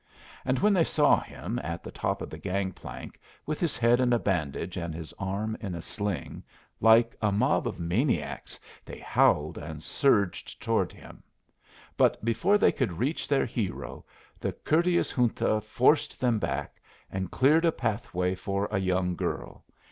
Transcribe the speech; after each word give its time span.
]And, 0.45 0.57
when 0.57 0.73
they 0.73 0.83
saw 0.83 1.19
him 1.19 1.59
at 1.61 1.83
the 1.83 1.91
top 1.91 2.23
of 2.23 2.31
the 2.31 2.39
gang 2.39 2.71
plank 2.71 3.19
with 3.45 3.59
his 3.59 3.77
head 3.77 3.99
in 3.99 4.11
a 4.13 4.17
bandage 4.17 4.75
and 4.75 4.95
his 4.95 5.13
arm 5.19 5.55
in 5.61 5.75
a 5.75 5.81
sling, 5.83 6.41
like 6.79 7.15
a 7.21 7.31
mob 7.31 7.67
of 7.67 7.77
maniacs 7.79 8.59
they 8.83 8.97
howled 8.97 9.59
and 9.59 9.83
surged 9.83 10.59
toward 10.59 10.91
him. 10.91 11.21
But 11.97 12.25
before 12.25 12.57
they 12.57 12.71
could 12.71 12.93
reach 12.93 13.27
their 13.27 13.45
hero 13.45 14.03
the 14.39 14.53
courteous 14.53 15.11
Junta 15.11 15.61
forced 15.61 16.19
them 16.19 16.39
back, 16.39 16.81
and 17.11 17.29
cleared 17.29 17.63
a 17.65 17.71
pathway 17.71 18.33
for 18.33 18.67
a 18.71 18.79
young 18.79 19.15
girl. 19.15 19.63